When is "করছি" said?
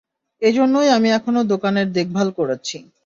2.31-2.77